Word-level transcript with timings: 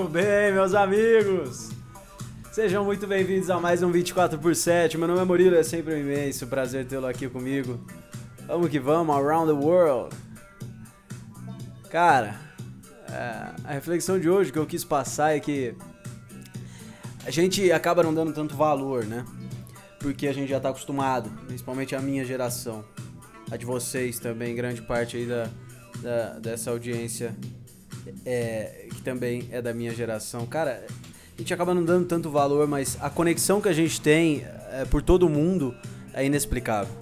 Muito 0.00 0.12
bem, 0.12 0.50
meus 0.50 0.72
amigos! 0.72 1.68
Sejam 2.50 2.82
muito 2.82 3.06
bem-vindos 3.06 3.50
a 3.50 3.60
mais 3.60 3.82
um 3.82 3.92
24 3.92 4.38
por 4.38 4.56
7. 4.56 4.96
Meu 4.96 5.06
nome 5.06 5.20
é 5.20 5.24
Murilo, 5.24 5.54
é 5.54 5.62
sempre 5.62 5.94
um 5.94 5.98
imenso 5.98 6.46
prazer 6.46 6.86
tê-lo 6.86 7.06
aqui 7.06 7.28
comigo. 7.28 7.78
Vamos 8.46 8.70
que 8.70 8.80
vamos, 8.80 9.14
around 9.14 9.52
the 9.52 9.66
world. 9.66 10.16
Cara, 11.90 12.34
é, 13.10 13.52
a 13.62 13.72
reflexão 13.74 14.18
de 14.18 14.30
hoje 14.30 14.50
que 14.50 14.58
eu 14.58 14.64
quis 14.64 14.84
passar 14.84 15.36
é 15.36 15.40
que 15.40 15.74
a 17.26 17.30
gente 17.30 17.70
acaba 17.70 18.02
não 18.02 18.14
dando 18.14 18.32
tanto 18.32 18.56
valor, 18.56 19.04
né? 19.04 19.22
Porque 19.98 20.26
a 20.26 20.32
gente 20.32 20.48
já 20.48 20.58
tá 20.58 20.70
acostumado, 20.70 21.30
principalmente 21.46 21.94
a 21.94 22.00
minha 22.00 22.24
geração, 22.24 22.82
a 23.50 23.56
de 23.58 23.66
vocês 23.66 24.18
também, 24.18 24.56
grande 24.56 24.80
parte 24.80 25.18
aí 25.18 25.26
da, 25.26 25.50
da 26.00 26.38
dessa 26.38 26.70
audiência 26.70 27.36
é, 28.24 28.86
que 28.90 29.02
também 29.02 29.48
é 29.50 29.60
da 29.60 29.72
minha 29.72 29.94
geração. 29.94 30.46
Cara, 30.46 30.84
a 31.36 31.38
gente 31.40 31.52
acaba 31.54 31.74
não 31.74 31.84
dando 31.84 32.06
tanto 32.06 32.30
valor, 32.30 32.66
mas 32.68 32.98
a 33.00 33.08
conexão 33.08 33.60
que 33.60 33.68
a 33.68 33.72
gente 33.72 34.00
tem 34.00 34.44
é, 34.70 34.84
por 34.84 35.02
todo 35.02 35.28
mundo 35.28 35.74
é 36.12 36.24
inexplicável. 36.24 36.94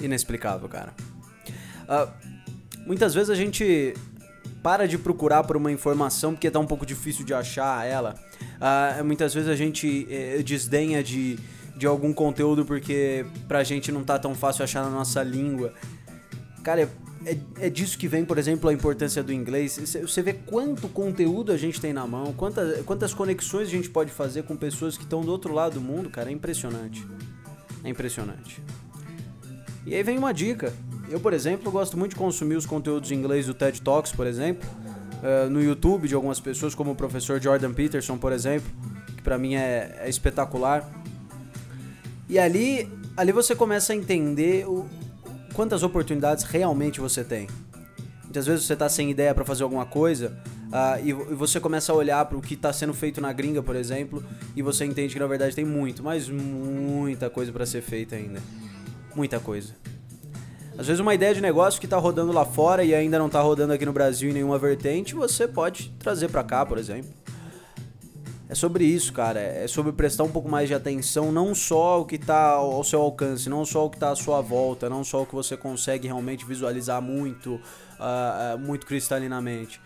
Inexplicável, 0.00 0.68
cara. 0.68 0.94
Uh, 1.88 2.08
muitas 2.86 3.14
vezes 3.14 3.30
a 3.30 3.34
gente 3.34 3.94
para 4.62 4.86
de 4.86 4.98
procurar 4.98 5.44
por 5.44 5.56
uma 5.56 5.72
informação 5.72 6.34
porque 6.34 6.50
tá 6.50 6.58
um 6.58 6.66
pouco 6.66 6.84
difícil 6.84 7.24
de 7.24 7.32
achar 7.34 7.86
ela. 7.86 8.14
Uh, 8.60 9.04
muitas 9.04 9.32
vezes 9.32 9.48
a 9.48 9.56
gente 9.56 10.06
eh, 10.10 10.42
desdenha 10.42 11.02
de, 11.02 11.38
de 11.76 11.86
algum 11.86 12.12
conteúdo 12.12 12.64
porque 12.64 13.24
pra 13.46 13.64
gente 13.64 13.90
não 13.90 14.04
tá 14.04 14.18
tão 14.18 14.34
fácil 14.34 14.64
achar 14.64 14.82
na 14.82 14.90
nossa 14.90 15.22
língua. 15.22 15.72
Cara, 16.62 16.88
é, 17.24 17.66
é 17.66 17.70
disso 17.70 17.98
que 17.98 18.06
vem, 18.06 18.24
por 18.24 18.38
exemplo, 18.38 18.70
a 18.70 18.72
importância 18.72 19.22
do 19.22 19.32
inglês. 19.32 19.78
Você 20.00 20.22
vê 20.22 20.32
quanto 20.32 20.88
conteúdo 20.88 21.52
a 21.52 21.56
gente 21.56 21.80
tem 21.80 21.92
na 21.92 22.06
mão, 22.06 22.32
quantas, 22.32 22.84
quantas 22.84 23.12
conexões 23.12 23.68
a 23.68 23.70
gente 23.70 23.90
pode 23.90 24.10
fazer 24.10 24.44
com 24.44 24.56
pessoas 24.56 24.96
que 24.96 25.04
estão 25.04 25.22
do 25.22 25.30
outro 25.30 25.52
lado 25.52 25.74
do 25.74 25.80
mundo, 25.80 26.10
cara. 26.10 26.30
É 26.30 26.32
impressionante. 26.32 27.06
É 27.82 27.88
impressionante. 27.88 28.62
E 29.86 29.94
aí 29.94 30.02
vem 30.02 30.18
uma 30.18 30.32
dica. 30.32 30.72
Eu, 31.08 31.18
por 31.18 31.32
exemplo, 31.32 31.70
gosto 31.72 31.96
muito 31.96 32.10
de 32.10 32.16
consumir 32.16 32.56
os 32.56 32.66
conteúdos 32.66 33.10
em 33.10 33.14
inglês 33.14 33.46
do 33.46 33.54
TED 33.54 33.80
Talks, 33.80 34.12
por 34.12 34.26
exemplo, 34.26 34.68
uh, 35.22 35.48
no 35.48 35.62
YouTube 35.62 36.06
de 36.06 36.14
algumas 36.14 36.38
pessoas, 36.38 36.74
como 36.74 36.92
o 36.92 36.94
professor 36.94 37.40
Jordan 37.40 37.72
Peterson, 37.72 38.18
por 38.18 38.32
exemplo, 38.32 38.68
que 39.16 39.22
para 39.22 39.38
mim 39.38 39.54
é, 39.54 39.96
é 40.00 40.08
espetacular. 40.08 40.88
E 42.28 42.38
ali, 42.38 42.86
ali 43.16 43.32
você 43.32 43.54
começa 43.54 43.94
a 43.94 43.96
entender 43.96 44.68
o, 44.68 44.86
quantas 45.58 45.82
oportunidades 45.82 46.44
realmente 46.44 47.00
você 47.00 47.24
tem. 47.24 47.48
Muitas 48.22 48.46
vezes 48.46 48.64
você 48.64 48.74
está 48.74 48.88
sem 48.88 49.10
ideia 49.10 49.34
para 49.34 49.44
fazer 49.44 49.64
alguma 49.64 49.84
coisa 49.84 50.40
uh, 50.68 51.04
e, 51.04 51.08
e, 51.08 51.12
você 51.12 51.58
começa 51.58 51.90
a 51.90 51.96
olhar 51.96 52.24
para 52.26 52.38
o 52.38 52.40
que 52.40 52.54
está 52.54 52.72
sendo 52.72 52.94
feito 52.94 53.20
na 53.20 53.32
gringa, 53.32 53.60
por 53.60 53.74
exemplo, 53.74 54.22
e 54.54 54.62
você 54.62 54.84
entende 54.84 55.14
que 55.14 55.18
na 55.18 55.26
verdade 55.26 55.56
tem 55.56 55.64
muito, 55.64 56.00
mas 56.00 56.28
muita 56.28 57.28
coisa 57.28 57.50
para 57.50 57.66
ser 57.66 57.82
feita 57.82 58.14
ainda. 58.14 58.40
Muita 59.16 59.40
coisa. 59.40 59.74
Às 60.78 60.86
vezes 60.86 61.00
uma 61.00 61.12
ideia 61.12 61.34
de 61.34 61.40
negócio 61.40 61.80
que 61.80 61.86
está 61.86 61.96
rodando 61.96 62.30
lá 62.30 62.44
fora 62.44 62.84
e 62.84 62.94
ainda 62.94 63.18
não 63.18 63.26
está 63.26 63.40
rodando 63.40 63.72
aqui 63.72 63.84
no 63.84 63.92
Brasil 63.92 64.30
em 64.30 64.34
nenhuma 64.34 64.60
vertente, 64.60 65.12
você 65.16 65.48
pode 65.48 65.92
trazer 65.98 66.28
para 66.28 66.44
cá, 66.44 66.64
por 66.64 66.78
exemplo. 66.78 67.10
É 68.48 68.54
sobre 68.54 68.84
isso, 68.84 69.12
cara. 69.12 69.40
É 69.40 69.68
sobre 69.68 69.92
prestar 69.92 70.24
um 70.24 70.30
pouco 70.30 70.48
mais 70.48 70.68
de 70.68 70.74
atenção, 70.74 71.30
não 71.30 71.54
só 71.54 72.00
o 72.00 72.06
que 72.06 72.14
está 72.14 72.52
ao 72.52 72.82
seu 72.82 73.00
alcance, 73.02 73.48
não 73.48 73.64
só 73.64 73.84
o 73.84 73.90
que 73.90 73.96
está 73.96 74.10
à 74.10 74.16
sua 74.16 74.40
volta, 74.40 74.88
não 74.88 75.04
só 75.04 75.22
o 75.22 75.26
que 75.26 75.34
você 75.34 75.56
consegue 75.56 76.06
realmente 76.06 76.46
visualizar 76.46 77.02
muito, 77.02 77.56
uh, 77.56 78.58
muito 78.58 78.86
cristalinamente. 78.86 79.80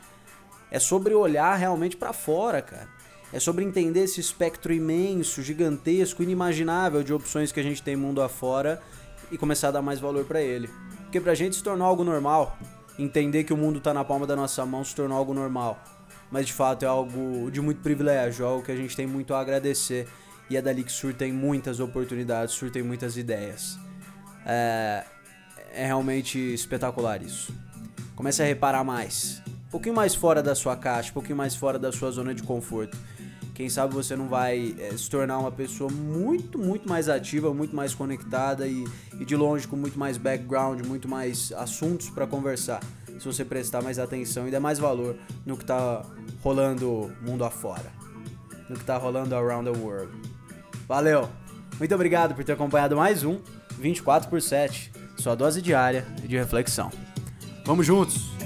É 0.71 0.79
sobre 0.79 1.13
olhar 1.13 1.57
realmente 1.57 1.97
para 1.97 2.13
fora, 2.13 2.63
cara. 2.63 2.89
É 3.33 3.41
sobre 3.41 3.65
entender 3.65 4.05
esse 4.05 4.21
espectro 4.21 4.73
imenso, 4.73 5.43
gigantesco, 5.43 6.23
inimaginável 6.23 7.03
de 7.03 7.13
opções 7.13 7.51
que 7.51 7.59
a 7.59 7.63
gente 7.63 7.83
tem 7.83 7.97
mundo 7.97 8.23
afora 8.23 8.81
e 9.31 9.39
começar 9.39 9.69
a 9.69 9.73
dar 9.73 9.83
mais 9.83 9.99
valor 9.99 10.25
para 10.25 10.41
ele. 10.41 10.71
Porque 11.03 11.21
pra 11.21 11.35
gente 11.35 11.57
se 11.57 11.63
tornar 11.65 11.87
algo 11.87 12.05
normal, 12.05 12.57
entender 12.99 13.43
que 13.43 13.53
o 13.53 13.57
mundo 13.57 13.81
tá 13.81 13.93
na 13.93 14.05
palma 14.05 14.27
da 14.27 14.37
nossa 14.37 14.65
mão 14.65 14.85
se 14.85 14.95
tornou 14.95 15.19
algo 15.19 15.35
normal 15.35 15.83
mas 16.33 16.47
de 16.47 16.53
fato 16.55 16.83
é 16.83 16.89
algo 16.89 17.51
de 17.51 17.61
muito 17.61 17.83
privilégio, 17.83 18.47
algo 18.47 18.65
que 18.65 18.73
a 18.73 18.77
gente 18.77 18.97
tem 18.97 19.07
muito 19.07 19.35
a 19.35 19.41
agradecer 19.41 20.09
e 20.49 20.57
é 20.57 20.63
dali 20.63 20.83
que 20.83 20.91
surtem 20.91 21.31
muitas 21.31 21.79
oportunidades, 21.79 22.55
surtem 22.55 22.83
muitas 22.83 23.19
ideias. 23.19 23.79
É, 24.47 25.05
é 25.75 25.87
realmente 25.87 26.39
espetacular 26.39 27.23
isso. 27.23 27.55
Comece 28.17 28.43
a 28.43 28.47
reparar 28.47 28.83
mais, 28.83 29.43
um 29.47 29.71
pouquinho 29.71 29.95
mais 29.95 30.15
fora 30.15 30.43
da 30.43 30.55
sua 30.55 30.75
caixa, 30.75 31.11
um 31.11 31.15
pouquinho 31.15 31.37
mais 31.37 31.55
fora 31.55 31.79
da 31.79 31.93
sua 31.93 32.11
zona 32.11 32.35
de 32.35 32.43
conforto. 32.43 32.97
Quem 33.55 33.69
sabe 33.69 33.93
você 33.93 34.17
não 34.17 34.27
vai 34.27 34.75
é, 34.79 34.97
se 34.97 35.11
tornar 35.11 35.39
uma 35.39 35.53
pessoa 35.53 35.91
muito, 35.91 36.59
muito 36.59 36.89
mais 36.89 37.11
ativa, 37.11 37.53
muito 37.53 37.77
mais 37.77 37.95
conectada 37.95 38.67
e, 38.67 38.85
e 39.21 39.25
de 39.27 39.37
longe 39.37 39.69
com 39.69 39.77
muito 39.77 39.99
mais 39.99 40.17
background, 40.17 40.87
muito 40.87 41.07
mais 41.07 41.53
assuntos 41.53 42.09
para 42.09 42.27
conversar 42.27 42.81
se 43.19 43.25
você 43.25 43.45
prestar 43.45 43.83
mais 43.83 43.99
atenção 43.99 44.47
e 44.49 44.51
der 44.51 44.61
mais 44.61 44.79
valor 44.79 45.17
no 45.45 45.57
que 45.57 45.65
tá 45.65 46.03
rolando 46.43 47.13
mundo 47.21 47.45
afora, 47.45 47.93
no 48.69 48.77
que 48.77 48.85
tá 48.85 48.97
rolando 48.97 49.35
around 49.35 49.71
the 49.71 49.79
world. 49.79 50.13
Valeu! 50.89 51.29
Muito 51.79 51.95
obrigado 51.95 52.35
por 52.35 52.45
ter 52.45 52.53
acompanhado 52.53 52.97
mais 52.97 53.25
um 53.25 53.41
24 53.79 54.29
por 54.29 54.41
7, 54.41 54.93
sua 55.17 55.35
dose 55.35 55.63
diária 55.63 56.07
de 56.25 56.37
reflexão. 56.37 56.91
Vamos 57.65 57.87
juntos! 57.87 58.42